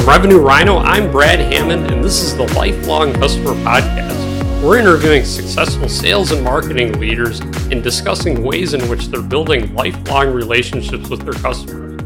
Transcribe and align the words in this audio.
From 0.00 0.08
Revenue 0.08 0.38
Rhino, 0.38 0.78
I'm 0.78 1.12
Brad 1.12 1.40
Hammond, 1.40 1.90
and 1.90 2.02
this 2.02 2.22
is 2.22 2.34
the 2.34 2.44
Lifelong 2.54 3.12
Customer 3.12 3.52
Podcast. 3.52 4.62
We're 4.62 4.78
interviewing 4.78 5.26
successful 5.26 5.90
sales 5.90 6.30
and 6.30 6.42
marketing 6.42 6.98
leaders 6.98 7.40
and 7.40 7.82
discussing 7.82 8.42
ways 8.42 8.72
in 8.72 8.80
which 8.88 9.08
they're 9.08 9.20
building 9.20 9.74
lifelong 9.74 10.32
relationships 10.32 11.10
with 11.10 11.20
their 11.20 11.34
customers. 11.34 12.00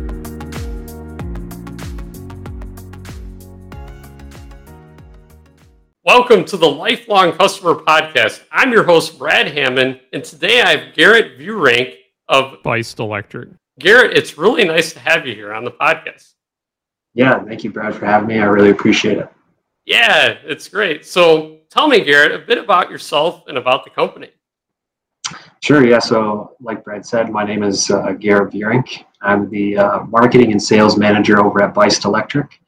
Welcome 6.02 6.44
to 6.46 6.56
the 6.56 6.68
Lifelong 6.68 7.30
Customer 7.30 7.76
Podcast. 7.76 8.42
I'm 8.50 8.72
your 8.72 8.82
host, 8.82 9.20
Brad 9.20 9.46
Hammond, 9.46 10.00
and 10.12 10.24
today 10.24 10.62
I 10.62 10.78
have 10.78 10.94
Garrett 10.94 11.38
Veurink 11.38 11.94
of 12.28 12.60
Buist 12.64 12.98
Electric. 12.98 13.50
Garrett, 13.78 14.18
it's 14.18 14.36
really 14.36 14.64
nice 14.64 14.92
to 14.94 14.98
have 14.98 15.28
you 15.28 15.34
here 15.36 15.54
on 15.54 15.62
the 15.64 15.70
podcast. 15.70 16.32
Yeah, 17.14 17.42
thank 17.44 17.64
you, 17.64 17.70
Brad, 17.70 17.94
for 17.94 18.06
having 18.06 18.28
me. 18.28 18.38
I 18.38 18.44
really 18.44 18.70
appreciate 18.70 19.18
it. 19.18 19.28
Yeah, 19.86 20.36
it's 20.44 20.68
great. 20.68 21.06
So 21.06 21.58
tell 21.70 21.88
me, 21.88 22.02
Garrett, 22.02 22.32
a 22.32 22.38
bit 22.38 22.58
about 22.58 22.90
yourself 22.90 23.44
and 23.46 23.56
about 23.56 23.84
the 23.84 23.90
company. 23.90 24.30
Sure, 25.60 25.86
yeah. 25.86 25.98
So, 25.98 26.56
like 26.60 26.84
Brad 26.84 27.06
said, 27.06 27.30
my 27.30 27.44
name 27.44 27.62
is 27.62 27.90
uh, 27.90 28.12
Garrett 28.12 28.52
Veurink. 28.52 29.04
I'm 29.22 29.48
the 29.48 29.78
uh, 29.78 30.04
marketing 30.04 30.52
and 30.52 30.62
sales 30.62 30.98
manager 30.98 31.42
over 31.42 31.62
at 31.62 31.74
Buist 31.74 32.04
Electric. 32.04 32.60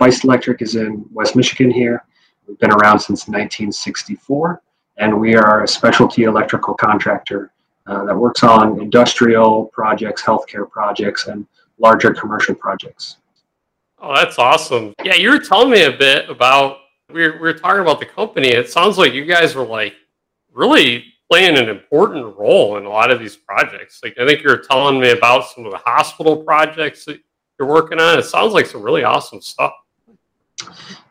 Buist 0.00 0.24
Electric 0.24 0.62
is 0.62 0.74
in 0.74 1.04
West 1.12 1.36
Michigan 1.36 1.70
here. 1.70 2.04
We've 2.46 2.58
been 2.58 2.72
around 2.72 3.00
since 3.00 3.28
1964, 3.28 4.62
and 4.96 5.20
we 5.20 5.34
are 5.34 5.64
a 5.64 5.68
specialty 5.68 6.22
electrical 6.22 6.72
contractor 6.74 7.52
uh, 7.86 8.04
that 8.04 8.16
works 8.16 8.42
on 8.42 8.80
industrial 8.80 9.66
projects, 9.66 10.22
healthcare 10.22 10.68
projects, 10.70 11.26
and 11.26 11.46
larger 11.78 12.14
commercial 12.14 12.54
projects. 12.54 13.18
Oh, 14.00 14.14
that's 14.14 14.38
awesome. 14.38 14.94
Yeah, 15.04 15.14
you 15.14 15.30
were 15.30 15.40
telling 15.40 15.70
me 15.70 15.84
a 15.84 15.96
bit 15.96 16.30
about 16.30 16.78
we 17.12 17.26
were, 17.26 17.32
we 17.32 17.38
were 17.40 17.54
talking 17.54 17.80
about 17.80 18.00
the 18.00 18.06
company. 18.06 18.48
It 18.48 18.70
sounds 18.70 18.98
like 18.98 19.12
you 19.12 19.24
guys 19.24 19.54
were 19.54 19.66
like 19.66 19.94
really 20.52 21.04
playing 21.30 21.56
an 21.56 21.68
important 21.68 22.36
role 22.36 22.76
in 22.78 22.84
a 22.84 22.88
lot 22.88 23.10
of 23.10 23.18
these 23.18 23.36
projects. 23.36 24.00
Like 24.02 24.16
I 24.18 24.26
think 24.26 24.42
you 24.42 24.48
were 24.48 24.58
telling 24.58 25.00
me 25.00 25.10
about 25.10 25.48
some 25.48 25.64
of 25.64 25.72
the 25.72 25.78
hospital 25.78 26.36
projects 26.36 27.04
that 27.06 27.20
you're 27.58 27.68
working 27.68 27.98
on. 28.00 28.18
It 28.18 28.24
sounds 28.24 28.52
like 28.52 28.66
some 28.66 28.82
really 28.82 29.04
awesome 29.04 29.40
stuff. 29.40 29.72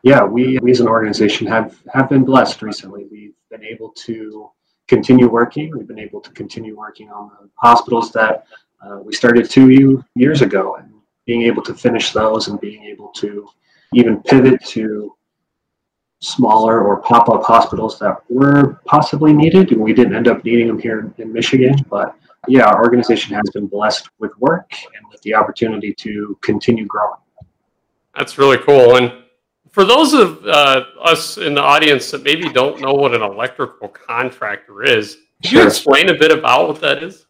Yeah, 0.04 0.24
we, 0.24 0.60
we 0.60 0.72
as 0.72 0.80
an 0.80 0.88
organization 0.88 1.48
have 1.48 1.78
have 1.94 2.10
been 2.10 2.24
blessed 2.24 2.62
recently. 2.62 3.06
We've 3.10 3.34
been 3.50 3.64
able 3.64 3.90
to 3.92 4.50
continue 4.88 5.28
working. 5.28 5.72
We've 5.76 5.88
been 5.88 6.00
able 6.00 6.22
to 6.22 6.32
continue 6.32 6.78
working 6.78 7.10
on 7.10 7.32
the 7.42 7.50
hospitals 7.56 8.12
that 8.14 8.46
uh, 8.82 9.00
we 9.04 9.14
started 9.14 9.50
two 9.50 10.04
years 10.16 10.42
ago, 10.42 10.76
and 10.76 10.94
being 11.28 11.44
able 11.44 11.62
to 11.62 11.74
finish 11.76 12.12
those 12.12 12.48
and 12.48 12.60
being 12.60 12.84
able 12.86 13.10
to 13.10 13.48
even 13.94 14.24
pivot 14.24 14.64
to 14.66 15.14
smaller 16.20 16.82
or 16.82 17.02
pop-up 17.02 17.44
hospitals 17.44 18.00
that 18.00 18.18
were 18.30 18.82
possibly 18.86 19.34
needed. 19.34 19.72
And 19.72 19.82
we 19.82 19.94
didn't 19.94 20.16
end 20.16 20.28
up 20.28 20.44
needing 20.44 20.66
them 20.68 20.80
here 20.80 21.14
in 21.20 21.32
michigan 21.32 21.76
but 21.92 22.16
yeah 22.48 22.66
our 22.66 22.84
organization 22.84 23.36
has 23.36 23.50
been 23.54 23.68
blessed 23.68 24.10
with 24.18 24.32
work 24.40 24.72
and 24.96 25.06
with 25.12 25.22
the 25.22 25.36
opportunity 25.36 25.94
to 25.94 26.38
continue 26.42 26.86
growing. 26.86 27.20
That's 28.16 28.40
really 28.40 28.58
cool. 28.58 28.96
And 28.96 29.14
for 29.70 29.86
those 29.86 30.14
of 30.14 30.44
uh, 30.46 30.86
us 31.02 31.38
in 31.38 31.54
the 31.54 31.62
audience 31.62 32.10
that 32.10 32.24
maybe 32.24 32.50
don't 32.50 32.82
know 32.82 32.94
what 32.94 33.14
an 33.14 33.22
electrical 33.22 33.90
contractor 33.90 34.84
is 34.84 35.18
can 35.44 35.52
sure. 35.52 35.62
you 35.62 35.68
explain 35.68 36.10
a 36.10 36.18
bit 36.18 36.32
about 36.32 36.68
what 36.68 36.82
that 36.82 37.04
is 37.04 37.27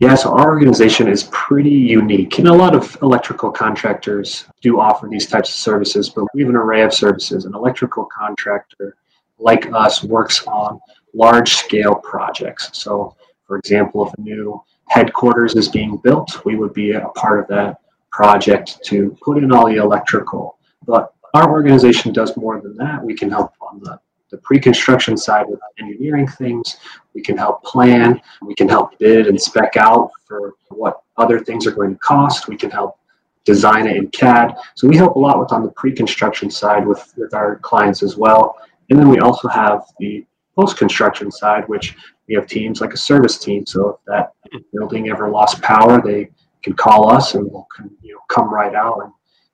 yeah, 0.00 0.14
so 0.16 0.32
our 0.32 0.48
organization 0.48 1.08
is 1.08 1.28
pretty 1.30 1.70
unique. 1.70 2.38
And 2.38 2.48
a 2.48 2.52
lot 2.52 2.74
of 2.74 2.96
electrical 3.00 3.50
contractors 3.50 4.44
do 4.60 4.80
offer 4.80 5.08
these 5.08 5.26
types 5.26 5.50
of 5.50 5.54
services, 5.54 6.10
but 6.10 6.24
we 6.34 6.42
have 6.42 6.50
an 6.50 6.56
array 6.56 6.82
of 6.82 6.92
services. 6.92 7.44
An 7.44 7.54
electrical 7.54 8.06
contractor 8.06 8.96
like 9.38 9.72
us 9.72 10.02
works 10.02 10.44
on 10.46 10.80
large 11.14 11.54
scale 11.54 11.94
projects. 11.94 12.70
So, 12.72 13.16
for 13.46 13.56
example, 13.56 14.06
if 14.06 14.14
a 14.14 14.20
new 14.20 14.60
headquarters 14.88 15.54
is 15.54 15.68
being 15.68 15.96
built, 15.98 16.44
we 16.44 16.56
would 16.56 16.74
be 16.74 16.92
a 16.92 17.08
part 17.14 17.38
of 17.38 17.46
that 17.48 17.78
project 18.10 18.80
to 18.86 19.16
put 19.22 19.38
in 19.38 19.52
all 19.52 19.66
the 19.66 19.76
electrical. 19.76 20.58
But 20.86 21.12
our 21.34 21.50
organization 21.50 22.12
does 22.12 22.36
more 22.36 22.60
than 22.60 22.76
that. 22.76 23.02
We 23.02 23.14
can 23.14 23.30
help 23.30 23.52
on 23.60 23.80
the 23.80 24.00
the 24.34 24.40
pre-construction 24.42 25.16
side 25.16 25.46
with 25.48 25.60
engineering 25.78 26.26
things. 26.26 26.78
We 27.14 27.22
can 27.22 27.36
help 27.36 27.62
plan. 27.62 28.20
We 28.42 28.54
can 28.54 28.68
help 28.68 28.98
bid 28.98 29.28
and 29.28 29.40
spec 29.40 29.76
out 29.76 30.10
for 30.26 30.54
what 30.70 31.02
other 31.16 31.38
things 31.38 31.66
are 31.68 31.70
going 31.70 31.92
to 31.92 31.98
cost. 32.00 32.48
We 32.48 32.56
can 32.56 32.70
help 32.70 32.98
design 33.44 33.86
it 33.86 33.96
in 33.96 34.08
CAD. 34.08 34.56
So 34.74 34.88
we 34.88 34.96
help 34.96 35.14
a 35.14 35.18
lot 35.18 35.38
with 35.38 35.52
on 35.52 35.62
the 35.62 35.70
pre-construction 35.70 36.50
side 36.50 36.84
with, 36.84 37.14
with 37.16 37.32
our 37.32 37.60
clients 37.60 38.02
as 38.02 38.16
well. 38.16 38.56
And 38.90 38.98
then 38.98 39.08
we 39.08 39.20
also 39.20 39.46
have 39.48 39.84
the 40.00 40.26
post-construction 40.56 41.30
side, 41.30 41.68
which 41.68 41.94
we 42.26 42.34
have 42.34 42.48
teams 42.48 42.80
like 42.80 42.92
a 42.92 42.96
service 42.96 43.38
team. 43.38 43.64
So 43.66 43.90
if 43.90 43.96
that 44.06 44.32
building 44.72 45.10
ever 45.10 45.30
lost 45.30 45.62
power, 45.62 46.02
they 46.02 46.30
can 46.62 46.72
call 46.72 47.08
us 47.08 47.34
and 47.34 47.48
we'll 47.50 47.68
you 48.02 48.14
know, 48.14 48.20
come 48.28 48.52
right 48.52 48.74
out 48.74 49.00
and, 49.04 49.12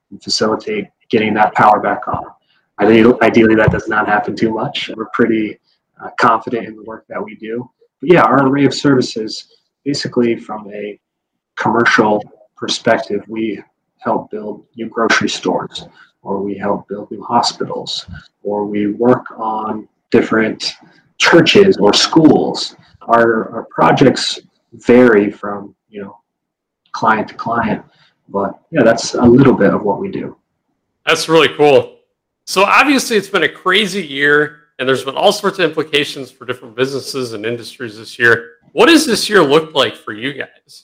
and 0.09 0.23
facilitate 0.23 0.87
getting 1.09 1.35
that 1.35 1.53
power 1.53 1.79
back 1.79 2.07
on. 2.07 2.25
Ideally, 2.81 3.55
that 3.55 3.71
does 3.71 3.87
not 3.87 4.07
happen 4.07 4.35
too 4.35 4.51
much. 4.53 4.89
We're 4.95 5.09
pretty 5.13 5.59
uh, 6.03 6.09
confident 6.19 6.67
in 6.67 6.75
the 6.75 6.83
work 6.83 7.05
that 7.09 7.23
we 7.23 7.35
do. 7.35 7.69
But 7.99 8.11
yeah, 8.11 8.23
our 8.23 8.47
array 8.47 8.65
of 8.65 8.73
services, 8.73 9.47
basically 9.85 10.35
from 10.35 10.71
a 10.73 10.99
commercial 11.55 12.23
perspective, 12.55 13.23
we 13.27 13.61
help 13.99 14.31
build 14.31 14.65
new 14.75 14.89
grocery 14.89 15.29
stores, 15.29 15.85
or 16.23 16.41
we 16.41 16.57
help 16.57 16.87
build 16.87 17.11
new 17.11 17.23
hospitals, 17.23 18.07
or 18.41 18.65
we 18.65 18.87
work 18.87 19.25
on 19.37 19.87
different 20.09 20.73
churches 21.19 21.77
or 21.77 21.93
schools. 21.93 22.75
Our, 23.03 23.49
our 23.51 23.67
projects 23.69 24.39
vary 24.73 25.29
from 25.31 25.75
you 25.89 26.01
know 26.01 26.17
client 26.93 27.27
to 27.27 27.35
client, 27.35 27.85
but 28.29 28.59
yeah, 28.71 28.83
that's 28.83 29.13
a 29.13 29.21
little 29.21 29.53
bit 29.53 29.73
of 29.73 29.83
what 29.83 29.99
we 29.99 30.09
do. 30.09 30.35
That's 31.05 31.29
really 31.29 31.49
cool. 31.49 32.00
So 32.51 32.65
obviously, 32.65 33.15
it's 33.15 33.29
been 33.29 33.43
a 33.43 33.49
crazy 33.49 34.05
year, 34.05 34.63
and 34.77 34.85
there's 34.85 35.05
been 35.05 35.15
all 35.15 35.31
sorts 35.31 35.57
of 35.59 35.63
implications 35.63 36.31
for 36.31 36.43
different 36.43 36.75
businesses 36.75 37.31
and 37.31 37.45
industries 37.45 37.97
this 37.97 38.19
year. 38.19 38.55
What 38.73 38.87
does 38.87 39.05
this 39.05 39.29
year 39.29 39.41
look 39.41 39.73
like 39.73 39.95
for 39.95 40.11
you 40.11 40.33
guys? 40.33 40.83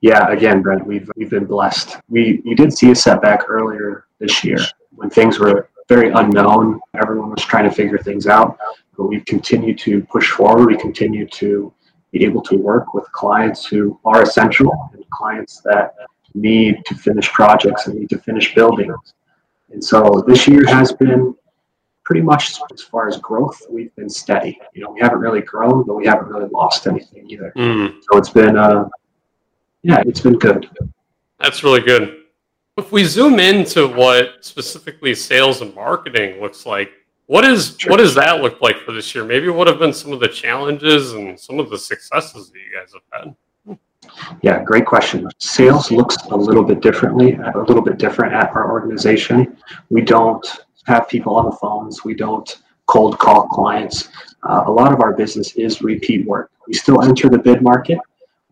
Yeah, 0.00 0.28
again, 0.32 0.60
Brent, 0.60 0.84
we've 0.84 1.08
we've 1.14 1.30
been 1.30 1.44
blessed. 1.44 1.98
We 2.08 2.42
we 2.44 2.56
did 2.56 2.76
see 2.76 2.90
a 2.90 2.96
setback 2.96 3.48
earlier 3.48 4.06
this 4.18 4.42
year 4.42 4.58
when 4.90 5.08
things 5.08 5.38
were 5.38 5.68
very 5.88 6.10
unknown. 6.10 6.80
Everyone 7.00 7.30
was 7.30 7.44
trying 7.44 7.70
to 7.70 7.72
figure 7.72 7.98
things 7.98 8.26
out, 8.26 8.58
but 8.96 9.04
we've 9.04 9.24
continued 9.24 9.78
to 9.86 10.02
push 10.06 10.30
forward. 10.30 10.66
We 10.66 10.76
continue 10.78 11.28
to 11.28 11.72
be 12.10 12.24
able 12.24 12.42
to 12.42 12.56
work 12.56 12.92
with 12.92 13.04
clients 13.12 13.66
who 13.66 14.00
are 14.04 14.22
essential 14.22 14.90
and 14.94 15.08
clients 15.10 15.60
that 15.60 15.94
need 16.34 16.84
to 16.86 16.96
finish 16.96 17.32
projects 17.32 17.86
and 17.86 18.00
need 18.00 18.10
to 18.10 18.18
finish 18.18 18.52
buildings. 18.52 19.14
And 19.72 19.82
so 19.82 20.22
this 20.26 20.46
year 20.46 20.66
has 20.66 20.92
been 20.92 21.34
pretty 22.04 22.20
much 22.20 22.54
as 22.72 22.82
far 22.82 23.08
as 23.08 23.18
growth, 23.18 23.62
we've 23.70 23.94
been 23.96 24.08
steady. 24.08 24.58
You 24.74 24.82
know, 24.82 24.90
we 24.90 25.00
haven't 25.00 25.20
really 25.20 25.40
grown, 25.40 25.84
but 25.86 25.94
we 25.94 26.06
haven't 26.06 26.28
really 26.28 26.48
lost 26.50 26.86
anything 26.86 27.30
either. 27.30 27.52
Mm. 27.56 28.00
So 28.02 28.18
it's 28.18 28.30
been, 28.30 28.56
uh, 28.56 28.88
yeah, 29.82 30.02
it's 30.06 30.20
been 30.20 30.38
good. 30.38 30.68
That's 31.38 31.62
really 31.64 31.80
good. 31.80 32.24
If 32.76 32.90
we 32.92 33.04
zoom 33.04 33.38
into 33.38 33.88
what 33.88 34.44
specifically 34.44 35.14
sales 35.14 35.60
and 35.60 35.74
marketing 35.74 36.40
looks 36.40 36.66
like, 36.66 36.90
what 37.26 37.44
is 37.44 37.76
sure. 37.78 37.90
what 37.90 37.98
does 37.98 38.14
that 38.14 38.40
look 38.40 38.60
like 38.60 38.78
for 38.78 38.92
this 38.92 39.14
year? 39.14 39.24
Maybe 39.24 39.48
what 39.48 39.66
have 39.66 39.78
been 39.78 39.92
some 39.92 40.12
of 40.12 40.20
the 40.20 40.28
challenges 40.28 41.12
and 41.12 41.38
some 41.38 41.58
of 41.58 41.70
the 41.70 41.78
successes 41.78 42.50
that 42.50 42.58
you 42.58 42.78
guys 42.78 42.92
have 42.92 43.24
had? 43.24 43.36
Yeah, 44.42 44.62
great 44.62 44.86
question. 44.86 45.28
Sales 45.38 45.90
looks 45.90 46.16
a 46.30 46.36
little 46.36 46.64
bit 46.64 46.80
differently, 46.80 47.34
a 47.34 47.58
little 47.58 47.82
bit 47.82 47.98
different 47.98 48.34
at 48.34 48.50
our 48.54 48.70
organization. 48.70 49.56
We 49.90 50.02
don't 50.02 50.44
have 50.86 51.08
people 51.08 51.36
on 51.36 51.46
the 51.46 51.56
phones. 51.56 52.04
We 52.04 52.14
don't 52.14 52.62
cold 52.86 53.18
call 53.18 53.46
clients. 53.48 54.08
Uh, 54.42 54.64
a 54.66 54.70
lot 54.72 54.92
of 54.92 55.00
our 55.00 55.12
business 55.12 55.54
is 55.54 55.82
repeat 55.82 56.26
work. 56.26 56.50
We 56.66 56.74
still 56.74 57.02
enter 57.02 57.28
the 57.28 57.38
bid 57.38 57.62
market, 57.62 57.98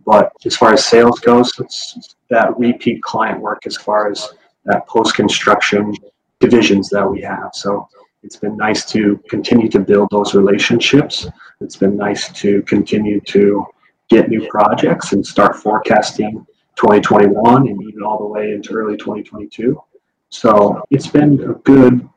but 0.06 0.32
as 0.44 0.56
far 0.56 0.72
as 0.72 0.84
sales 0.84 1.18
goes, 1.20 1.52
it's 1.58 2.16
that 2.30 2.56
repeat 2.58 3.02
client 3.02 3.40
work 3.40 3.66
as 3.66 3.76
far 3.76 4.10
as 4.10 4.32
that 4.64 4.86
post 4.86 5.14
construction 5.14 5.94
divisions 6.38 6.88
that 6.90 7.08
we 7.08 7.20
have. 7.22 7.50
So 7.54 7.88
it's 8.22 8.36
been 8.36 8.56
nice 8.56 8.84
to 8.92 9.20
continue 9.28 9.68
to 9.70 9.80
build 9.80 10.08
those 10.10 10.34
relationships. 10.34 11.26
It's 11.60 11.76
been 11.76 11.96
nice 11.96 12.32
to 12.40 12.62
continue 12.62 13.20
to 13.22 13.66
get 14.10 14.28
new 14.28 14.46
projects 14.48 15.12
and 15.12 15.24
start 15.24 15.56
forecasting 15.56 16.44
2021 16.76 17.68
and 17.68 17.82
even 17.82 18.02
all 18.02 18.18
the 18.18 18.26
way 18.26 18.52
into 18.52 18.74
early 18.74 18.96
2022. 18.96 19.80
So 20.28 20.82
it's 20.90 21.06
been 21.06 21.40
a 21.42 21.54
good 21.54 22.08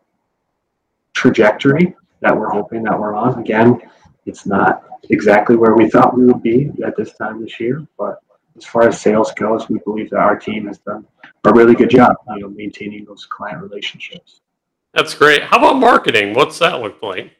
trajectory 1.13 1.95
that 2.21 2.37
we're 2.37 2.49
hoping 2.49 2.83
that 2.83 2.99
we're 2.99 3.15
on. 3.15 3.39
Again, 3.39 3.79
it's 4.25 4.45
not 4.45 4.83
exactly 5.09 5.55
where 5.55 5.75
we 5.75 5.89
thought 5.89 6.17
we 6.17 6.25
would 6.25 6.41
be 6.41 6.71
at 6.85 6.95
this 6.95 7.13
time 7.13 7.41
this 7.41 7.59
year, 7.59 7.85
but 7.97 8.19
as 8.55 8.65
far 8.65 8.87
as 8.87 8.99
sales 8.99 9.31
goes, 9.33 9.69
we 9.69 9.79
believe 9.79 10.09
that 10.11 10.19
our 10.19 10.37
team 10.37 10.67
has 10.67 10.77
done 10.79 11.05
a 11.45 11.51
really 11.53 11.75
good 11.75 11.89
job, 11.89 12.15
you 12.35 12.41
know, 12.41 12.49
maintaining 12.49 13.03
those 13.05 13.25
client 13.25 13.61
relationships. 13.61 14.41
That's 14.93 15.13
great. 15.13 15.43
How 15.43 15.57
about 15.57 15.77
marketing? 15.77 16.33
What's 16.33 16.59
that 16.59 16.79
look 16.81 17.01
like? 17.01 17.31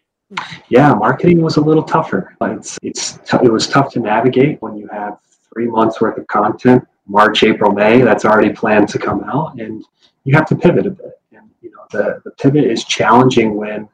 Yeah, 0.70 0.94
marketing 0.94 1.42
was 1.42 1.58
a 1.58 1.62
little 1.62 1.84
tougher. 1.84 2.36
It's 2.42 2.78
it's 2.82 3.14
t- 3.26 3.38
it 3.44 3.52
was 3.52 3.68
tough 3.68 3.92
to 3.94 4.00
navigate 4.00 4.62
when 4.62 4.76
you 4.76 4.88
have 4.88 5.18
three 5.54 5.68
months 5.68 6.02
worth 6.02 6.18
of 6.18 6.28
content, 6.28 6.86
March, 7.08 7.44
April, 7.44 7.72
May. 7.72 8.02
That's 8.02 8.26
already 8.26 8.52
planned 8.52 8.90
to 8.90 9.00
come 9.00 9.24
out, 9.24 9.60
and 9.60 9.84
you 10.24 10.36
have 10.36 10.48
to 10.48 10.56
pivot 10.56 10.88
a 10.88 10.92
bit. 10.92 11.20
And 11.32 11.50
you 11.62 11.72
know, 11.72 11.86
the 11.92 12.22
the 12.26 12.32
pivot 12.32 12.64
is 12.64 12.84
challenging 12.84 13.56
when 13.56 13.88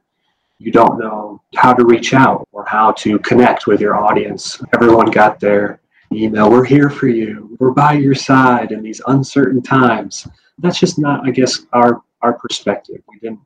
you 0.59 0.71
don't 0.71 0.99
know 0.99 1.41
how 1.55 1.73
to 1.73 1.85
reach 1.85 2.13
out 2.13 2.47
or 2.51 2.65
how 2.65 2.91
to 2.91 3.17
connect 3.19 3.65
with 3.65 3.79
your 3.79 3.95
audience. 3.95 4.61
Everyone 4.73 5.09
got 5.09 5.39
their 5.39 5.79
email. 6.11 6.51
We're 6.51 6.65
here 6.65 6.89
for 6.89 7.07
you. 7.07 7.55
We're 7.59 7.71
by 7.71 7.93
your 7.93 8.15
side 8.15 8.71
in 8.71 8.81
these 8.81 9.01
uncertain 9.07 9.61
times. 9.61 10.27
That's 10.59 10.79
just 10.79 10.99
not, 10.99 11.25
I 11.25 11.31
guess, 11.31 11.65
our 11.73 12.01
our 12.21 12.33
perspective. 12.33 13.01
We 13.07 13.19
didn't 13.19 13.39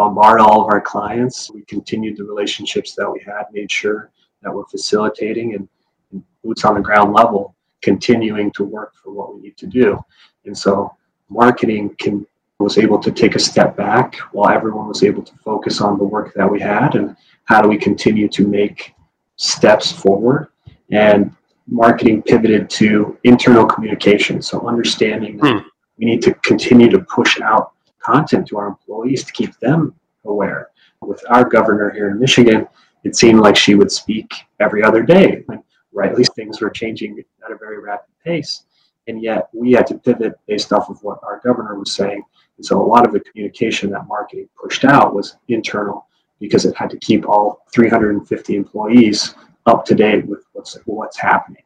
bombard 0.00 0.40
all 0.40 0.62
of 0.62 0.72
our 0.72 0.80
clients. 0.80 1.50
We 1.50 1.60
continued 1.66 2.16
the 2.16 2.24
relationships 2.24 2.94
that 2.94 3.10
we 3.10 3.20
had, 3.20 3.42
made 3.52 3.70
sure 3.70 4.10
that 4.40 4.50
we're 4.50 4.64
facilitating 4.64 5.54
and, 5.56 5.68
and 6.10 6.24
boots 6.42 6.64
on 6.64 6.72
the 6.76 6.80
ground 6.80 7.12
level, 7.12 7.54
continuing 7.82 8.50
to 8.52 8.64
work 8.64 8.94
for 8.94 9.12
what 9.12 9.34
we 9.34 9.42
need 9.42 9.58
to 9.58 9.66
do. 9.66 10.02
And 10.46 10.56
so 10.56 10.96
marketing 11.28 11.94
can 11.98 12.26
was 12.58 12.78
able 12.78 12.98
to 12.98 13.10
take 13.10 13.34
a 13.36 13.38
step 13.38 13.76
back 13.76 14.16
while 14.32 14.48
everyone 14.48 14.88
was 14.88 15.02
able 15.02 15.22
to 15.22 15.34
focus 15.44 15.82
on 15.82 15.98
the 15.98 16.04
work 16.04 16.32
that 16.34 16.50
we 16.50 16.60
had 16.60 16.94
and 16.94 17.14
how 17.44 17.60
do 17.60 17.68
we 17.68 17.76
continue 17.76 18.28
to 18.28 18.46
make 18.46 18.94
steps 19.36 19.92
forward. 19.92 20.48
And 20.90 21.34
marketing 21.68 22.22
pivoted 22.22 22.70
to 22.70 23.18
internal 23.24 23.66
communication. 23.66 24.40
So 24.40 24.66
understanding 24.66 25.36
that 25.38 25.52
hmm. 25.52 25.68
we 25.98 26.06
need 26.06 26.22
to 26.22 26.32
continue 26.50 26.88
to 26.90 27.00
push 27.00 27.38
out 27.42 27.72
content 28.00 28.46
to 28.48 28.58
our 28.58 28.68
employees 28.68 29.24
to 29.24 29.32
keep 29.32 29.58
them 29.58 29.94
aware. 30.24 30.70
With 31.00 31.22
our 31.28 31.48
governor 31.48 31.90
here 31.90 32.10
in 32.10 32.18
Michigan, 32.18 32.66
it 33.04 33.16
seemed 33.16 33.40
like 33.40 33.56
she 33.56 33.74
would 33.74 33.90
speak 33.90 34.32
every 34.58 34.82
other 34.82 35.02
day. 35.02 35.44
Right, 35.46 35.60
rightly, 35.92 36.24
things 36.24 36.60
were 36.60 36.70
changing 36.70 37.22
at 37.44 37.52
a 37.52 37.56
very 37.56 37.78
rapid 37.78 38.10
pace. 38.24 38.64
And 39.08 39.22
yet 39.22 39.48
we 39.52 39.72
had 39.72 39.86
to 39.88 39.98
pivot 39.98 40.34
based 40.46 40.72
off 40.72 40.90
of 40.90 41.02
what 41.02 41.18
our 41.22 41.40
governor 41.42 41.78
was 41.78 41.92
saying. 41.92 42.22
And 42.58 42.66
so 42.66 42.80
a 42.80 42.84
lot 42.84 43.06
of 43.06 43.12
the 43.12 43.20
communication 43.20 43.90
that 43.90 44.06
marketing 44.06 44.48
pushed 44.60 44.84
out 44.84 45.14
was 45.14 45.36
internal 45.48 46.06
because 46.38 46.64
it 46.64 46.76
had 46.76 46.90
to 46.90 46.98
keep 46.98 47.28
all 47.28 47.64
350 47.72 48.56
employees 48.56 49.34
up 49.66 49.84
to 49.86 49.94
date 49.94 50.26
with 50.26 50.44
what's, 50.52 50.78
what's 50.84 51.18
happening. 51.18 51.62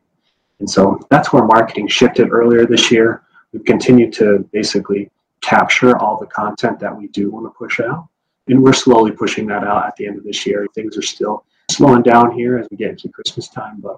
And 0.60 0.70
so 0.70 1.00
that's 1.10 1.32
where 1.32 1.44
marketing 1.44 1.88
shifted 1.88 2.30
earlier 2.30 2.66
this 2.66 2.90
year. 2.90 3.22
We've 3.52 3.64
continued 3.64 4.12
to 4.14 4.48
basically 4.52 5.10
capture 5.44 5.98
all 5.98 6.18
the 6.18 6.26
content 6.26 6.78
that 6.80 6.96
we 6.96 7.08
do 7.08 7.30
want 7.30 7.46
to 7.46 7.50
push 7.50 7.80
out. 7.80 8.08
And 8.48 8.62
we're 8.62 8.72
slowly 8.72 9.10
pushing 9.10 9.46
that 9.48 9.64
out 9.64 9.86
at 9.86 9.96
the 9.96 10.06
end 10.06 10.18
of 10.18 10.24
this 10.24 10.46
year. 10.46 10.66
Things 10.74 10.96
are 10.96 11.02
still 11.02 11.44
slowing 11.70 12.02
down 12.02 12.32
here 12.32 12.58
as 12.58 12.66
we 12.70 12.76
get 12.76 12.90
into 12.90 13.08
Christmas 13.08 13.48
time. 13.48 13.80
But 13.80 13.96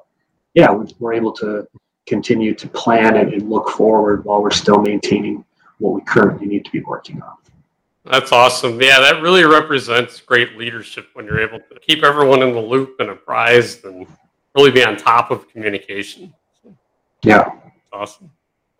yeah, 0.54 0.70
we're 0.98 1.14
able 1.14 1.32
to 1.34 1.66
continue 2.06 2.54
to 2.54 2.68
plan 2.68 3.16
and, 3.16 3.32
and 3.32 3.50
look 3.50 3.70
forward 3.70 4.24
while 4.24 4.42
we're 4.42 4.50
still 4.50 4.80
maintaining 4.80 5.44
what 5.78 5.94
we 5.94 6.00
currently 6.02 6.46
need 6.46 6.64
to 6.64 6.70
be 6.70 6.80
working 6.80 7.20
on. 7.22 7.34
That's 8.04 8.30
awesome. 8.30 8.80
Yeah, 8.80 9.00
that 9.00 9.20
really 9.20 9.44
represents 9.44 10.20
great 10.20 10.56
leadership 10.56 11.08
when 11.14 11.26
you're 11.26 11.40
able 11.40 11.58
to 11.58 11.80
keep 11.80 12.04
everyone 12.04 12.40
in 12.42 12.54
the 12.54 12.60
loop 12.60 13.00
and 13.00 13.10
apprised 13.10 13.84
and 13.84 14.06
really 14.54 14.70
be 14.70 14.84
on 14.84 14.96
top 14.96 15.32
of 15.32 15.48
communication. 15.48 16.32
Yeah. 17.24 17.50
Awesome. 17.92 18.30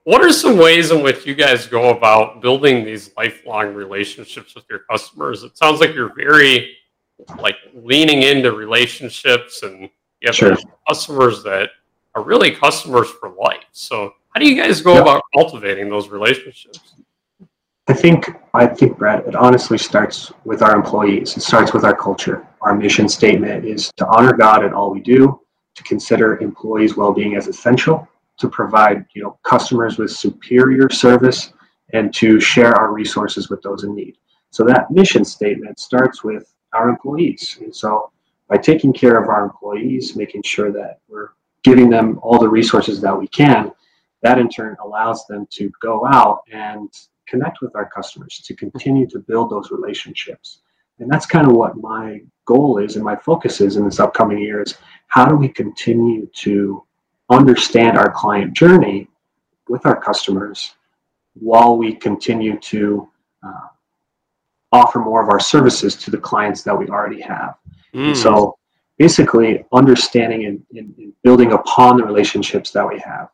What 0.07 0.23
are 0.23 0.31
some 0.31 0.57
ways 0.57 0.93
in 0.93 1.03
which 1.03 1.27
you 1.27 1.35
guys 1.35 1.67
go 1.67 1.91
about 1.91 2.41
building 2.41 2.85
these 2.85 3.11
lifelong 3.17 3.75
relationships 3.75 4.55
with 4.55 4.63
your 4.71 4.79
customers? 4.89 5.43
It 5.43 5.59
sounds 5.59 5.81
like 5.81 5.97
you're 5.97 6.15
very 6.15 6.77
like 7.41 7.57
leaning 7.75 8.23
into 8.23 8.53
relationships 8.53 9.65
and 9.65 9.91
you 10.21 10.27
have 10.27 10.37
sure. 10.37 10.57
customers 10.87 11.43
that 11.43 11.71
are 12.15 12.23
really 12.23 12.53
customers 12.53 13.11
for 13.11 13.31
life. 13.31 13.65
So 13.73 14.15
how 14.29 14.39
do 14.39 14.49
you 14.49 14.55
guys 14.55 14.81
go 14.81 15.03
about 15.03 15.23
cultivating 15.35 15.91
those 15.91 16.09
relationships? 16.09 16.95
I 17.89 17.93
think 17.93 18.29
I 18.55 18.65
think 18.65 18.99
Brett, 18.99 19.27
it 19.27 19.35
honestly 19.35 19.77
starts 19.77 20.31
with 20.45 20.63
our 20.63 20.77
employees. 20.77 21.37
It 21.37 21.41
starts 21.41 21.73
with 21.73 21.85
our 21.85 21.97
culture. 21.97 22.47
Our 22.61 22.77
mission 22.77 23.09
statement 23.09 23.65
is 23.65 23.91
to 23.97 24.07
honor 24.07 24.35
God 24.35 24.65
in 24.65 24.73
all 24.73 24.93
we 24.93 25.01
do, 25.01 25.41
to 25.75 25.83
consider 25.83 26.39
employees' 26.39 26.97
well-being 26.97 27.35
as 27.35 27.49
essential, 27.49 28.09
to 28.39 28.49
provide 28.49 29.05
you 29.15 29.23
know 29.23 29.39
customers 29.43 29.99
with 29.99 30.11
superior 30.11 30.89
service 30.91 31.53
and 31.93 32.13
to 32.15 32.41
share 32.41 32.75
our 32.75 32.93
resources 32.93 33.49
with 33.49 33.63
those 33.63 33.85
in 33.85 33.95
need. 33.95 34.17
So 34.51 34.65
that 34.65 34.91
mission 34.91 35.25
statement 35.25 35.79
starts 35.79 36.25
with 36.25 36.53
our 36.73 36.89
employees. 36.89 37.59
And 37.61 37.75
so 37.75 38.11
by 38.49 38.57
taking 38.57 38.93
care 38.93 39.21
of 39.23 39.29
our 39.29 39.45
employees, 39.45 40.17
making 40.17 40.43
sure 40.45 40.73
that 40.73 41.01
we're 41.09 41.31
giving 41.63 41.91
them 41.91 42.19
all 42.23 42.39
the 42.39 42.49
resources 42.49 43.01
that 43.01 43.17
we 43.17 43.29
can, 43.29 43.73
that 44.23 44.39
in 44.39 44.49
turn 44.49 44.77
allows 44.83 45.27
them 45.27 45.47
to 45.51 45.71
go 45.81 46.07
out 46.07 46.43
and 46.53 46.89
connect 47.27 47.61
with 47.61 47.75
our 47.75 47.89
customers, 47.91 48.41
to 48.45 48.55
continue 48.55 49.07
to 49.09 49.19
build 49.19 49.51
those 49.51 49.71
relationships. 49.71 50.61
And 50.99 51.11
that's 51.11 51.27
kind 51.27 51.47
of 51.47 51.53
what 51.55 51.77
my 51.77 52.21
goal 52.47 52.79
is 52.79 52.97
and 52.97 53.05
my 53.05 53.17
focus 53.17 53.61
is 53.61 53.77
in 53.77 53.85
this 53.85 54.01
upcoming 54.01 54.39
year 54.39 54.63
is 54.63 54.79
how 55.09 55.27
do 55.27 55.37
we 55.37 55.49
continue 55.49 56.27
to 56.35 56.83
understand 57.31 57.99
our 57.99 58.11
client 58.11 58.53
journey 58.55 59.09
with 59.69 59.85
our 59.87 60.01
customers 60.01 60.75
while 61.35 61.77
we 61.77 61.95
continue 61.95 62.59
to 62.61 63.09
uh, 63.43 63.69
offer 64.73 64.99
more 64.99 65.23
of 65.23 65.29
our 65.29 65.41
services 65.41 65.97
to 65.97 66.11
the 66.11 66.19
clients 66.19 66.63
that 66.63 66.77
we 66.77 66.87
already 66.89 67.21
have. 67.21 67.57
Mm. 67.95 68.17
So 68.17 68.57
basically 68.99 69.65
understanding 69.73 70.47
and, 70.47 70.63
and, 70.75 71.13
building 71.23 71.53
upon 71.53 71.97
the 71.97 72.05
relationships 72.05 72.71
that 72.71 72.87
we 72.87 73.01
have. 73.01 73.29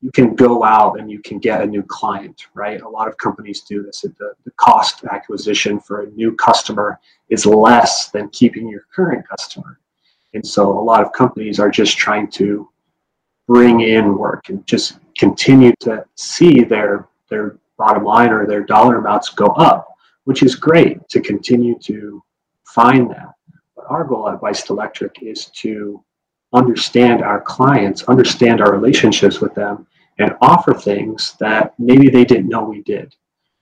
You 0.00 0.10
can 0.10 0.34
go 0.34 0.64
out 0.64 0.98
and 0.98 1.10
you 1.10 1.20
can 1.20 1.38
get 1.38 1.60
a 1.60 1.66
new 1.66 1.82
client, 1.82 2.46
right? 2.54 2.80
A 2.80 2.88
lot 2.88 3.06
of 3.06 3.16
companies 3.18 3.60
do 3.60 3.82
this. 3.82 4.00
The, 4.00 4.32
the 4.44 4.50
cost 4.56 5.04
acquisition 5.04 5.78
for 5.78 6.02
a 6.02 6.10
new 6.10 6.34
customer 6.34 6.98
is 7.28 7.46
less 7.46 8.10
than 8.10 8.30
keeping 8.30 8.68
your 8.68 8.86
current 8.92 9.28
customer. 9.28 9.78
And 10.34 10.44
so 10.44 10.76
a 10.76 10.80
lot 10.80 11.04
of 11.04 11.12
companies 11.12 11.60
are 11.60 11.70
just 11.70 11.98
trying 11.98 12.28
to 12.32 12.68
bring 13.46 13.80
in 13.80 14.16
work 14.16 14.48
and 14.48 14.66
just 14.66 14.98
continue 15.18 15.72
to 15.80 16.04
see 16.14 16.62
their 16.62 17.08
their 17.28 17.58
bottom 17.78 18.04
line 18.04 18.30
or 18.30 18.46
their 18.46 18.62
dollar 18.62 18.96
amounts 18.98 19.30
go 19.30 19.46
up, 19.46 19.88
which 20.24 20.42
is 20.42 20.54
great 20.54 21.08
to 21.08 21.20
continue 21.20 21.78
to 21.78 22.22
find 22.66 23.10
that. 23.10 23.32
But 23.74 23.86
our 23.88 24.04
goal 24.04 24.28
at 24.28 24.40
Buist 24.40 24.70
Electric 24.70 25.22
is 25.22 25.46
to 25.62 26.04
understand 26.52 27.22
our 27.22 27.40
clients, 27.40 28.04
understand 28.04 28.60
our 28.60 28.72
relationships 28.72 29.40
with 29.40 29.54
them, 29.54 29.86
and 30.18 30.36
offer 30.42 30.74
things 30.74 31.34
that 31.40 31.74
maybe 31.78 32.10
they 32.10 32.24
didn't 32.24 32.48
know 32.48 32.62
we 32.62 32.82
did. 32.82 33.14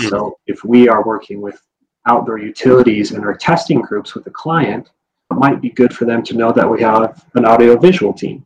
Hmm. 0.03 0.09
So 0.09 0.39
if 0.47 0.65
we 0.65 0.89
are 0.89 1.05
working 1.05 1.41
with 1.41 1.61
outdoor 2.09 2.39
utilities 2.39 3.13
and 3.13 3.25
our 3.25 3.35
testing 3.35 3.81
groups 3.81 4.15
with 4.15 4.27
a 4.27 4.31
client, 4.31 4.91
it 5.31 5.35
might 5.35 5.61
be 5.61 5.71
good 5.71 5.95
for 5.95 6.05
them 6.05 6.25
to 6.25 6.37
know 6.37 6.53
that 6.53 6.69
we 6.69 6.83
have 6.83 7.25
an 7.35 7.45
audio 7.45 7.79
visual 7.79 8.13
team 8.13 8.45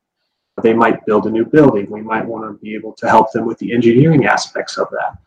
they 0.63 0.73
might 0.73 1.05
build 1.07 1.27
a 1.27 1.31
new 1.31 1.45
building. 1.45 1.91
We 1.91 2.03
might 2.03 2.25
want 2.25 2.45
to 2.45 2.63
be 2.63 2.75
able 2.75 2.93
to 2.95 3.09
help 3.09 3.33
them 3.33 3.45
with 3.45 3.59
the 3.59 3.73
engineering 3.73 4.27
aspects 4.27 4.79
of 4.79 4.89
that. 4.91 5.19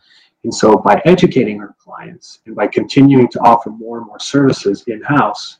And 0.43 0.53
so 0.53 0.77
by 0.77 1.01
educating 1.05 1.59
our 1.59 1.75
clients 1.79 2.39
and 2.45 2.55
by 2.55 2.67
continuing 2.67 3.27
to 3.29 3.39
offer 3.41 3.69
more 3.69 3.97
and 3.97 4.07
more 4.07 4.19
services 4.19 4.83
in-house, 4.87 5.57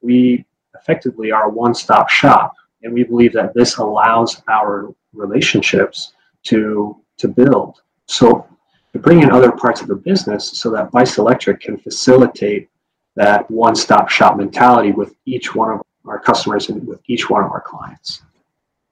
we 0.00 0.44
effectively 0.74 1.32
are 1.32 1.46
a 1.46 1.50
one-stop 1.50 2.08
shop. 2.08 2.54
And 2.82 2.92
we 2.92 3.02
believe 3.02 3.32
that 3.32 3.54
this 3.54 3.78
allows 3.78 4.42
our 4.48 4.94
relationships 5.12 6.12
to, 6.44 6.96
to 7.16 7.26
build. 7.26 7.80
So 8.06 8.46
to 8.92 8.98
bring 8.98 9.22
in 9.22 9.32
other 9.32 9.50
parts 9.50 9.80
of 9.80 9.88
the 9.88 9.96
business 9.96 10.58
so 10.58 10.70
that 10.70 10.92
Buist 10.92 11.18
Electric 11.18 11.60
can 11.60 11.76
facilitate 11.76 12.68
that 13.16 13.50
one-stop 13.50 14.08
shop 14.08 14.36
mentality 14.36 14.92
with 14.92 15.16
each 15.26 15.54
one 15.54 15.72
of 15.72 15.80
our 16.06 16.20
customers 16.20 16.68
and 16.68 16.86
with 16.86 17.00
each 17.08 17.28
one 17.28 17.42
of 17.42 17.50
our 17.50 17.60
clients. 17.60 18.22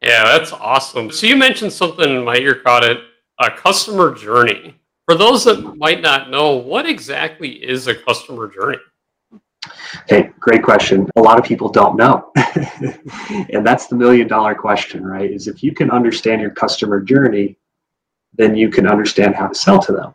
Yeah, 0.07 0.23
that's 0.39 0.53
awesome. 0.53 1.11
So 1.11 1.27
you 1.27 1.35
mentioned 1.35 1.73
something 1.73 2.09
in 2.09 2.25
my 2.25 2.37
ear 2.37 2.55
caught 2.55 2.85
it 2.85 2.99
a 3.41 3.51
customer 3.51 4.15
journey. 4.15 4.77
For 5.05 5.17
those 5.17 5.43
that 5.47 5.77
might 5.77 6.01
not 6.01 6.31
know, 6.31 6.55
what 6.55 6.89
exactly 6.89 7.51
is 7.51 7.89
a 7.89 7.95
customer 7.97 8.47
journey? 8.47 8.79
Hey, 10.09 10.31
great 10.39 10.63
question. 10.63 11.09
A 11.17 11.21
lot 11.21 11.41
of 11.41 11.45
people 11.45 11.69
don't 11.69 11.97
know. 11.97 12.31
and 13.51 13.67
that's 13.67 13.89
the 13.89 13.97
million 13.97 14.29
dollar 14.29 14.55
question, 14.55 15.05
right? 15.05 15.29
Is 15.29 15.49
if 15.49 15.65
you 15.65 15.75
can 15.75 15.91
understand 15.91 16.41
your 16.41 16.53
customer 16.53 17.01
journey, 17.01 17.57
then 18.33 18.55
you 18.55 18.69
can 18.69 18.87
understand 18.87 19.35
how 19.35 19.49
to 19.49 19.55
sell 19.57 19.81
to 19.81 19.93
them. 19.93 20.15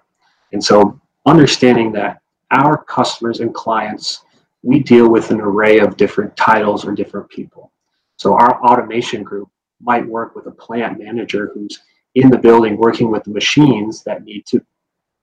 And 0.53 0.63
so 0.63 1.01
understanding 1.25 1.91
that 1.93 2.21
our 2.51 2.81
customers 2.81 3.41
and 3.41 3.53
clients, 3.53 4.23
we 4.63 4.79
deal 4.79 5.09
with 5.09 5.31
an 5.31 5.41
array 5.41 5.79
of 5.79 5.97
different 5.97 6.37
titles 6.37 6.85
or 6.85 6.93
different 6.93 7.27
people. 7.27 7.73
So 8.15 8.35
our 8.35 8.63
automation 8.63 9.23
group 9.23 9.49
might 9.83 10.05
work 10.05 10.35
with 10.35 10.47
a 10.47 10.51
plant 10.51 10.99
manager 10.99 11.51
who's 11.53 11.79
in 12.15 12.29
the 12.29 12.37
building 12.37 12.77
working 12.77 13.09
with 13.11 13.23
the 13.23 13.31
machines 13.31 14.03
that 14.03 14.23
need 14.23 14.45
to 14.45 14.63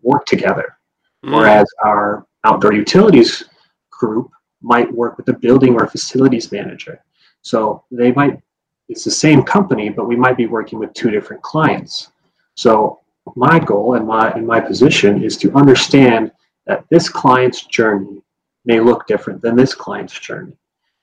work 0.03 0.25
together. 0.27 0.77
Mm. 1.25 1.37
Whereas 1.37 1.67
our 1.85 2.27
outdoor 2.45 2.73
utilities 2.73 3.45
group 3.91 4.31
might 4.63 4.93
work 4.93 5.17
with 5.17 5.27
the 5.27 5.35
building 5.35 5.75
or 5.75 5.87
facilities 5.87 6.51
manager. 6.51 7.03
So 7.43 7.85
they 7.91 8.13
might, 8.13 8.41
it's 8.89 9.05
the 9.05 9.11
same 9.11 9.43
company, 9.43 9.89
but 9.89 10.07
we 10.07 10.17
might 10.17 10.37
be 10.37 10.47
working 10.47 10.79
with 10.79 10.93
two 10.95 11.11
different 11.11 11.43
clients. 11.43 12.11
So 12.55 13.01
my 13.37 13.59
goal 13.59 13.95
and 13.95 14.07
my, 14.07 14.31
and 14.31 14.47
my 14.47 14.61
position 14.61 15.23
is 15.23 15.37
to 15.39 15.53
understand 15.55 16.33
that 16.67 16.85
this 16.91 17.09
client's 17.09 17.65
journey 17.67 18.23
may 18.65 18.81
look 18.81 19.07
different 19.07 19.41
than 19.43 19.57
this 19.57 19.75
client's 19.75 20.19
journey. 20.19 20.53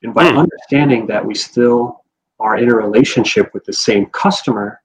And 0.03 0.13
by 0.13 0.25
mm. 0.25 0.37
understanding 0.37 1.07
that 1.07 1.25
we 1.25 1.33
still 1.35 2.04
are 2.39 2.57
in 2.57 2.69
a 2.69 2.75
relationship 2.75 3.53
with 3.53 3.63
the 3.65 3.73
same 3.73 4.05
customer, 4.07 4.81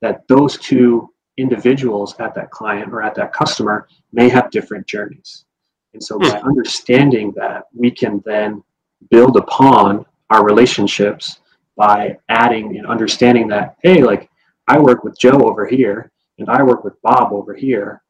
that 0.00 0.26
those 0.28 0.58
two 0.58 1.10
individuals 1.36 2.14
at 2.18 2.34
that 2.34 2.50
client 2.50 2.92
or 2.92 3.02
at 3.02 3.14
that 3.14 3.32
customer 3.32 3.88
may 4.12 4.28
have 4.28 4.50
different 4.50 4.86
journeys. 4.86 5.44
And 5.92 6.02
so 6.02 6.18
by 6.18 6.38
hmm. 6.38 6.48
understanding 6.48 7.32
that, 7.36 7.64
we 7.74 7.90
can 7.90 8.22
then 8.24 8.62
build 9.10 9.36
upon 9.36 10.04
our 10.30 10.44
relationships 10.44 11.40
by 11.76 12.16
adding 12.28 12.76
and 12.78 12.86
understanding 12.86 13.48
that, 13.48 13.76
hey, 13.82 14.02
like 14.02 14.30
I 14.66 14.78
work 14.78 15.04
with 15.04 15.18
Joe 15.18 15.48
over 15.48 15.66
here 15.66 16.10
and 16.38 16.48
I 16.48 16.62
work 16.62 16.84
with 16.84 17.00
Bob 17.02 17.32
over 17.32 17.54
here. 17.54 18.02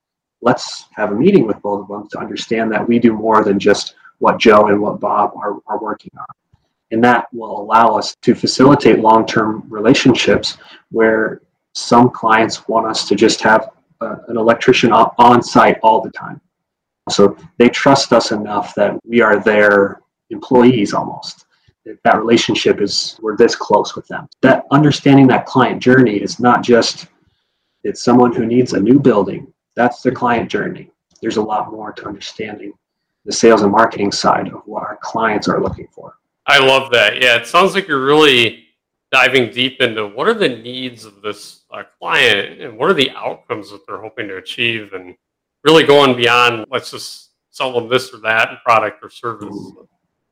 Let's 0.42 0.86
have 0.92 1.12
a 1.12 1.14
meeting 1.14 1.46
with 1.46 1.60
both 1.62 1.82
of 1.82 1.88
them 1.88 2.08
to 2.10 2.18
understand 2.18 2.70
that 2.72 2.86
we 2.86 2.98
do 2.98 3.12
more 3.12 3.44
than 3.44 3.58
just 3.58 3.94
what 4.18 4.38
Joe 4.38 4.68
and 4.68 4.80
what 4.80 5.00
Bob 5.00 5.32
are, 5.36 5.58
are 5.66 5.78
working 5.78 6.12
on. 6.18 6.26
And 6.90 7.02
that 7.04 7.26
will 7.32 7.60
allow 7.60 7.96
us 7.96 8.14
to 8.22 8.34
facilitate 8.34 9.00
long 9.00 9.26
term 9.26 9.64
relationships 9.68 10.58
where 10.90 11.42
some 11.74 12.10
clients 12.10 12.68
want 12.68 12.86
us 12.86 13.08
to 13.08 13.14
just 13.14 13.40
have 13.42 13.70
an 14.00 14.36
electrician 14.36 14.92
on 14.92 15.42
site 15.42 15.78
all 15.82 16.00
the 16.00 16.10
time. 16.10 16.40
So 17.10 17.36
they 17.58 17.68
trust 17.68 18.12
us 18.12 18.32
enough 18.32 18.74
that 18.74 18.98
we 19.04 19.20
are 19.20 19.40
their 19.40 20.00
employees 20.30 20.92
almost. 20.92 21.46
That 22.04 22.18
relationship 22.18 22.80
is, 22.80 23.16
we're 23.22 23.36
this 23.36 23.54
close 23.54 23.94
with 23.94 24.08
them. 24.08 24.28
That 24.42 24.64
understanding 24.72 25.28
that 25.28 25.46
client 25.46 25.80
journey 25.80 26.16
is 26.16 26.40
not 26.40 26.62
just, 26.64 27.06
it's 27.84 28.02
someone 28.02 28.34
who 28.34 28.44
needs 28.44 28.72
a 28.72 28.80
new 28.80 28.98
building. 28.98 29.52
That's 29.76 30.02
the 30.02 30.10
client 30.10 30.50
journey. 30.50 30.90
There's 31.22 31.36
a 31.36 31.42
lot 31.42 31.70
more 31.70 31.92
to 31.92 32.06
understanding 32.06 32.72
the 33.24 33.32
sales 33.32 33.62
and 33.62 33.70
marketing 33.70 34.10
side 34.10 34.48
of 34.48 34.62
what 34.66 34.82
our 34.82 34.98
clients 35.00 35.48
are 35.48 35.62
looking 35.62 35.88
for. 35.92 36.14
I 36.46 36.58
love 36.58 36.92
that. 36.92 37.20
Yeah, 37.20 37.36
it 37.36 37.46
sounds 37.46 37.74
like 37.74 37.88
you're 37.88 38.04
really 38.04 38.66
diving 39.10 39.52
deep 39.52 39.80
into 39.80 40.06
what 40.06 40.28
are 40.28 40.34
the 40.34 40.48
needs 40.48 41.04
of 41.04 41.22
this 41.22 41.62
uh, 41.70 41.82
client 41.98 42.60
and 42.60 42.76
what 42.76 42.90
are 42.90 42.94
the 42.94 43.10
outcomes 43.10 43.70
that 43.70 43.86
they're 43.86 44.00
hoping 44.00 44.28
to 44.28 44.36
achieve 44.36 44.92
and 44.92 45.16
really 45.64 45.84
going 45.84 46.16
beyond 46.16 46.64
let's 46.70 46.90
just 46.90 47.30
sell 47.50 47.72
them 47.72 47.88
this 47.88 48.12
or 48.12 48.18
that 48.18 48.62
product 48.64 49.02
or 49.02 49.10
service. 49.10 49.56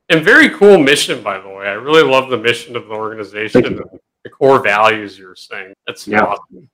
And 0.09 0.23
very 0.23 0.49
cool 0.49 0.77
mission 0.77 1.23
by 1.23 1.39
the 1.39 1.49
way. 1.49 1.65
I 1.65 1.73
really 1.73 2.03
love 2.03 2.29
the 2.29 2.37
mission 2.37 2.75
of 2.75 2.87
the 2.87 2.93
organization 2.93 3.65
and 3.65 3.81
the 4.23 4.29
core 4.29 4.61
values 4.61 5.17
you're 5.17 5.35
saying. 5.35 5.73
That's 5.87 6.07
yeah. 6.07 6.23
awesome. 6.23 6.69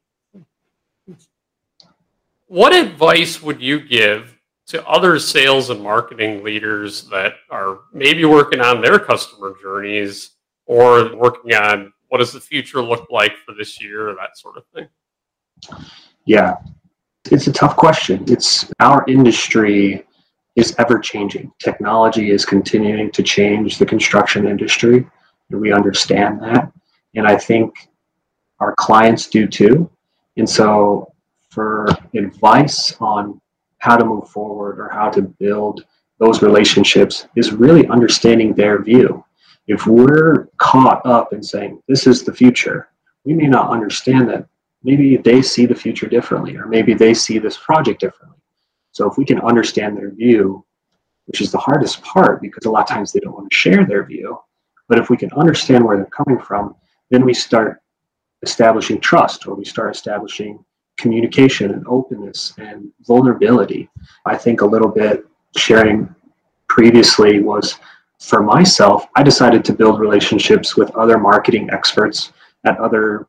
What 2.47 2.73
advice 2.73 3.41
would 3.41 3.61
you 3.61 3.79
give 3.79 4.30
to 4.71 4.87
other 4.87 5.19
sales 5.19 5.69
and 5.69 5.83
marketing 5.83 6.45
leaders 6.45 7.03
that 7.09 7.33
are 7.49 7.79
maybe 7.91 8.23
working 8.23 8.61
on 8.61 8.81
their 8.81 8.97
customer 8.97 9.53
journeys 9.61 10.31
or 10.65 11.13
working 11.17 11.53
on 11.53 11.91
what 12.07 12.19
does 12.19 12.31
the 12.31 12.39
future 12.39 12.81
look 12.81 13.07
like 13.11 13.35
for 13.45 13.53
this 13.53 13.81
year 13.81 14.09
or 14.09 14.15
that 14.15 14.37
sort 14.37 14.55
of 14.55 14.63
thing? 14.73 14.87
Yeah, 16.23 16.55
it's 17.29 17.47
a 17.47 17.51
tough 17.51 17.75
question. 17.75 18.23
It's 18.29 18.71
our 18.79 19.03
industry 19.09 20.07
is 20.55 20.73
ever 20.79 20.99
changing. 20.99 21.51
Technology 21.59 22.31
is 22.31 22.45
continuing 22.45 23.11
to 23.11 23.23
change 23.23 23.77
the 23.77 23.85
construction 23.85 24.47
industry, 24.47 25.05
and 25.49 25.59
we 25.59 25.73
understand 25.73 26.41
that. 26.43 26.71
And 27.15 27.27
I 27.27 27.35
think 27.35 27.73
our 28.61 28.73
clients 28.77 29.27
do 29.27 29.47
too. 29.47 29.89
And 30.37 30.49
so, 30.49 31.11
for 31.49 31.87
advice 32.13 32.95
on 33.01 33.41
how 33.81 33.97
to 33.97 34.05
move 34.05 34.27
forward 34.29 34.79
or 34.79 34.89
how 34.89 35.09
to 35.09 35.21
build 35.21 35.85
those 36.19 36.41
relationships, 36.41 37.27
is 37.35 37.51
really 37.51 37.87
understanding 37.87 38.53
their 38.53 38.81
view 38.81 39.23
if 39.67 39.87
we're 39.87 40.47
caught 40.57 41.05
up 41.05 41.33
in 41.33 41.41
saying 41.41 41.81
this 41.87 42.07
is 42.07 42.23
the 42.23 42.33
future, 42.33 42.89
we 43.23 43.33
may 43.33 43.47
not 43.47 43.69
understand 43.69 44.27
that 44.29 44.45
maybe 44.83 45.17
they 45.17 45.41
see 45.41 45.65
the 45.65 45.75
future 45.75 46.07
differently, 46.07 46.55
or 46.57 46.65
maybe 46.65 46.93
they 46.93 47.13
see 47.13 47.37
this 47.37 47.57
project 47.57 47.99
differently. 47.99 48.37
So 48.91 49.09
if 49.09 49.17
we 49.17 49.25
can 49.25 49.39
understand 49.39 49.95
their 49.95 50.11
view, 50.11 50.65
which 51.25 51.41
is 51.41 51.51
the 51.51 51.57
hardest 51.57 52.01
part 52.01 52.41
because 52.41 52.65
a 52.65 52.71
lot 52.71 52.81
of 52.81 52.89
times 52.89 53.11
they 53.11 53.19
don't 53.19 53.33
want 53.33 53.49
to 53.49 53.55
share 53.55 53.85
their 53.85 54.03
view, 54.03 54.37
but 54.89 54.97
if 54.97 55.09
we 55.09 55.17
can 55.17 55.31
understand 55.33 55.85
where 55.85 55.95
they're 55.95 56.05
coming 56.07 56.39
from, 56.39 56.75
then 57.09 57.23
we 57.23 57.33
start 57.33 57.81
establishing 58.41 58.99
trust 58.99 59.47
or 59.47 59.55
we 59.55 59.63
start 59.63 59.95
establishing 59.95 60.63
communication 60.97 61.71
and 61.71 61.85
openness 61.87 62.53
and 62.57 62.91
vulnerability. 63.01 63.89
I 64.25 64.37
think 64.37 64.61
a 64.61 64.65
little 64.65 64.89
bit 64.89 65.25
sharing 65.55 66.13
previously 66.67 67.41
was 67.41 67.79
for 68.21 68.43
myself, 68.43 69.07
I 69.15 69.23
decided 69.23 69.65
to 69.65 69.73
build 69.73 69.99
relationships 69.99 70.77
with 70.77 70.91
other 70.95 71.17
marketing 71.17 71.69
experts 71.71 72.31
at 72.65 72.77
other 72.79 73.27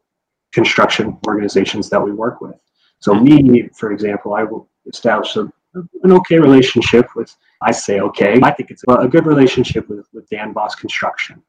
construction 0.53 1.19
organizations 1.27 1.89
that 1.89 2.01
we 2.01 2.13
work 2.13 2.41
with. 2.41 2.61
So, 3.01 3.15
mm-hmm. 3.15 3.53
me, 3.53 3.69
for 3.75 3.91
example, 3.91 4.35
I 4.35 4.45
will 4.45 4.69
establish 4.87 5.35
a, 5.37 5.51
an 5.75 6.13
okay 6.13 6.39
relationship 6.39 7.07
with, 7.17 7.35
I 7.63 7.73
say 7.73 8.01
okay, 8.01 8.39
I 8.43 8.51
think 8.51 8.71
it's 8.71 8.85
a 8.87 9.09
good 9.09 9.27
relationship 9.27 9.89
with, 9.89 10.07
with 10.13 10.29
Dan 10.29 10.53
Vos 10.53 10.75
Construction. 10.75 11.43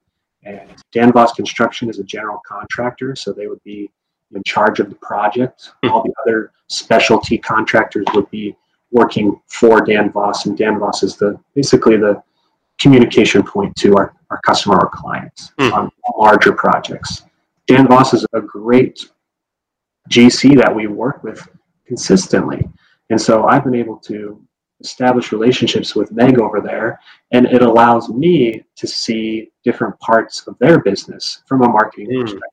And 0.45 0.69
Dan 0.91 1.11
Vos 1.11 1.33
Construction 1.33 1.89
is 1.89 1.99
a 1.99 2.03
general 2.03 2.39
contractor, 2.47 3.15
so 3.15 3.33
they 3.33 3.47
would 3.47 3.63
be 3.63 3.89
in 4.35 4.43
charge 4.45 4.79
of 4.79 4.89
the 4.89 4.95
project. 4.95 5.71
Hmm. 5.83 5.89
All 5.89 6.03
the 6.03 6.13
other 6.25 6.51
specialty 6.67 7.37
contractors 7.37 8.05
would 8.13 8.29
be 8.29 8.55
working 8.91 9.39
for 9.47 9.81
Dan 9.81 10.11
Vos, 10.11 10.45
and 10.45 10.57
Dan 10.57 10.79
Vos 10.79 11.03
is 11.03 11.17
the 11.17 11.39
basically 11.55 11.97
the 11.97 12.21
communication 12.79 13.43
point 13.43 13.75
to 13.77 13.95
our, 13.95 14.13
our 14.29 14.39
customer 14.41 14.77
or 14.79 14.89
clients 14.89 15.51
mm. 15.59 15.71
on 15.73 15.91
larger 16.17 16.51
projects. 16.53 17.23
Dan 17.67 17.87
Vos 17.87 18.13
is 18.13 18.25
a 18.33 18.41
great 18.41 19.09
GC 20.09 20.57
that 20.57 20.73
we 20.73 20.87
work 20.87 21.23
with 21.23 21.47
consistently. 21.85 22.67
And 23.09 23.19
so 23.19 23.45
I've 23.45 23.63
been 23.63 23.75
able 23.75 23.97
to 23.97 24.41
establish 24.81 25.31
relationships 25.31 25.95
with 25.95 26.11
Meg 26.11 26.39
over 26.39 26.59
there, 26.59 26.99
and 27.31 27.45
it 27.45 27.61
allows 27.61 28.09
me 28.09 28.63
to 28.75 28.87
see 28.87 29.51
different 29.63 29.97
parts 29.99 30.45
of 30.47 30.57
their 30.59 30.79
business 30.79 31.41
from 31.47 31.63
a 31.63 31.69
marketing 31.69 32.09
mm. 32.09 32.21
perspective. 32.21 32.49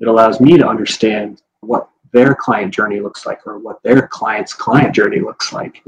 It 0.00 0.08
allows 0.08 0.40
me 0.40 0.58
to 0.58 0.66
understand 0.66 1.42
what 1.60 1.88
their 2.12 2.34
client 2.34 2.72
journey 2.72 3.00
looks 3.00 3.26
like 3.26 3.46
or 3.46 3.58
what 3.58 3.82
their 3.82 4.06
client's 4.06 4.52
client 4.52 4.94
journey 4.94 5.20
looks 5.20 5.52
like. 5.52 5.82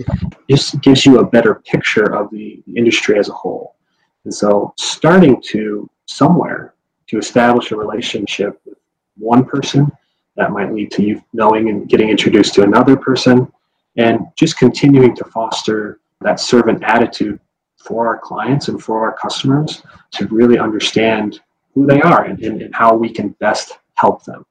just 0.50 0.80
gives 0.80 1.06
you 1.06 1.20
a 1.20 1.26
better 1.26 1.54
picture 1.54 2.14
of 2.14 2.30
the 2.30 2.62
industry 2.74 3.18
as 3.18 3.28
a 3.28 3.32
whole. 3.32 3.76
And 4.24 4.34
so 4.34 4.74
starting 4.76 5.40
to 5.42 5.88
somewhere 6.06 6.74
to 7.06 7.18
establish 7.18 7.70
a 7.70 7.76
relationship 7.76 8.60
with 8.64 8.78
one 9.16 9.44
person 9.44 9.90
that 10.36 10.50
might 10.50 10.72
lead 10.72 10.90
to 10.92 11.02
you 11.02 11.22
knowing 11.32 11.68
and 11.68 11.88
getting 11.88 12.10
introduced 12.10 12.54
to 12.54 12.62
another 12.62 12.96
person 12.96 13.50
and 13.96 14.20
just 14.36 14.58
continuing 14.58 15.14
to 15.16 15.24
foster 15.24 16.00
that 16.20 16.40
servant 16.40 16.82
attitude 16.82 17.38
for 17.76 18.06
our 18.06 18.18
clients 18.18 18.68
and 18.68 18.82
for 18.82 19.00
our 19.00 19.16
customers 19.16 19.82
to 20.10 20.26
really 20.26 20.58
understand 20.58 21.40
who 21.72 21.86
they 21.86 22.00
are 22.02 22.24
and, 22.24 22.42
and, 22.42 22.62
and 22.62 22.74
how 22.74 22.94
we 22.94 23.08
can 23.08 23.28
best 23.38 23.78
help 23.96 24.24
them. 24.24 24.44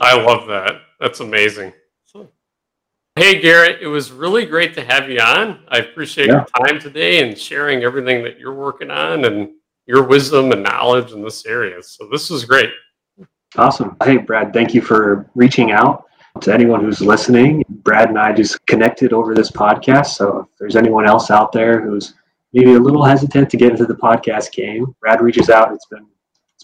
I 0.00 0.20
love 0.20 0.46
that. 0.48 0.82
That's 1.00 1.20
amazing. 1.20 1.72
Hey, 3.16 3.40
Garrett, 3.40 3.80
it 3.80 3.86
was 3.86 4.10
really 4.10 4.44
great 4.44 4.74
to 4.74 4.84
have 4.84 5.08
you 5.08 5.20
on. 5.20 5.60
I 5.68 5.78
appreciate 5.78 6.26
yeah. 6.26 6.44
your 6.56 6.66
time 6.66 6.80
today 6.80 7.22
and 7.22 7.38
sharing 7.38 7.84
everything 7.84 8.24
that 8.24 8.40
you're 8.40 8.54
working 8.54 8.90
on 8.90 9.24
and 9.24 9.50
your 9.86 10.02
wisdom 10.02 10.50
and 10.50 10.64
knowledge 10.64 11.12
in 11.12 11.22
this 11.22 11.46
area. 11.46 11.80
So, 11.80 12.08
this 12.10 12.28
was 12.28 12.44
great. 12.44 12.70
Awesome. 13.56 13.96
Hey, 14.02 14.16
Brad, 14.16 14.52
thank 14.52 14.74
you 14.74 14.80
for 14.80 15.30
reaching 15.36 15.70
out 15.70 16.06
to 16.40 16.52
anyone 16.52 16.80
who's 16.80 17.00
listening. 17.00 17.62
Brad 17.68 18.08
and 18.08 18.18
I 18.18 18.32
just 18.32 18.66
connected 18.66 19.12
over 19.12 19.32
this 19.32 19.48
podcast. 19.48 20.06
So, 20.06 20.40
if 20.40 20.58
there's 20.58 20.74
anyone 20.74 21.06
else 21.06 21.30
out 21.30 21.52
there 21.52 21.80
who's 21.80 22.14
maybe 22.52 22.74
a 22.74 22.80
little 22.80 23.04
hesitant 23.04 23.48
to 23.50 23.56
get 23.56 23.70
into 23.70 23.86
the 23.86 23.94
podcast 23.94 24.50
game, 24.50 24.92
Brad 25.00 25.20
reaches 25.20 25.50
out. 25.50 25.72
It's 25.72 25.86
been 25.86 26.04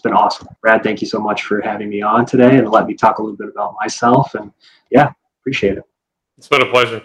it's 0.01 0.09
been 0.09 0.13
awesome. 0.13 0.47
Brad, 0.61 0.81
thank 0.81 0.99
you 0.99 1.05
so 1.05 1.19
much 1.19 1.43
for 1.43 1.61
having 1.61 1.87
me 1.87 2.01
on 2.01 2.25
today 2.25 2.57
and 2.57 2.67
let 2.67 2.87
me 2.87 2.95
talk 2.95 3.19
a 3.19 3.21
little 3.21 3.37
bit 3.37 3.49
about 3.49 3.75
myself. 3.79 4.33
And 4.33 4.51
yeah, 4.89 5.11
appreciate 5.41 5.77
it. 5.77 5.83
It's 6.39 6.47
been 6.47 6.63
a 6.63 6.71
pleasure. 6.71 7.03